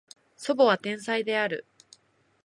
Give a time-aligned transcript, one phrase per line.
[0.35, 1.67] 叔母は天才である